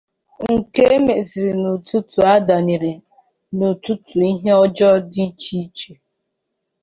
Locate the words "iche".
5.27-5.55, 5.63-5.91